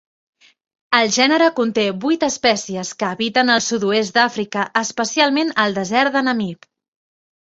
[0.99, 6.67] El gènere conté vuit espècies, que habiten al sud-oest d'Àfrica, especialment el desert de Namib.